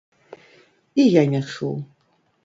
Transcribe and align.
І 1.03 1.05
я 1.15 1.23
не 1.33 1.41
чуў. 1.57 1.75